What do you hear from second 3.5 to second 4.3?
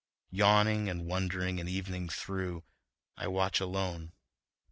alone...